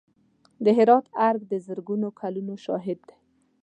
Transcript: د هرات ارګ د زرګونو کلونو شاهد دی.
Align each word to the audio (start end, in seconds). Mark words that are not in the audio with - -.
د 0.63 0.65
هرات 0.77 1.05
ارګ 1.27 1.41
د 1.51 1.53
زرګونو 1.65 2.07
کلونو 2.19 2.53
شاهد 2.65 2.99
دی. 3.07 3.15